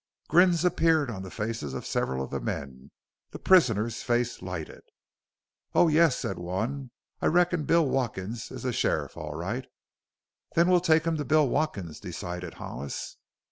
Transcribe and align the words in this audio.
Grins 0.29 0.65
appeared 0.65 1.11
on 1.11 1.21
the 1.21 1.29
faces 1.29 1.75
of 1.75 1.85
several 1.85 2.23
of 2.23 2.31
the 2.31 2.39
men; 2.39 2.89
the 3.29 3.37
prisoner's 3.37 4.01
face 4.01 4.41
lighted. 4.41 4.81
"Oh, 5.75 5.89
yes," 5.89 6.17
said 6.17 6.39
one; 6.39 6.89
"I 7.21 7.27
reckon 7.27 7.65
Bill 7.65 7.87
Watkins 7.87 8.49
is 8.49 8.63
the 8.63 8.73
sheriff 8.73 9.15
all 9.15 9.35
right." 9.35 9.67
"Then 10.55 10.69
we'll 10.71 10.79
take 10.81 11.05
him 11.05 11.17
to 11.17 11.23
Bill 11.23 11.47
Watkins," 11.47 11.99
decided 11.99 12.55
Hollis. 12.55 13.17